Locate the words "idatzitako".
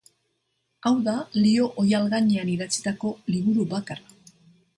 2.55-3.13